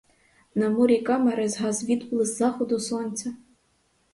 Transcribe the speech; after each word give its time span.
На 0.61 0.69
мурі 0.77 0.97
камери 1.09 1.45
згас 1.55 1.83
відблиск 1.91 2.37
заходу 2.45 2.79
сонця. 2.89 3.35